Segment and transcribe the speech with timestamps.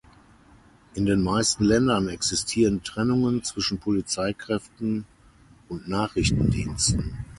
[0.95, 5.05] In den meisten Ländern existieren Trennungen zwischen Polizeikräften
[5.69, 7.19] und Nachrichtendiensten.